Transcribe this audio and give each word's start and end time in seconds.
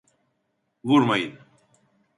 Vurmayın! 0.83 1.39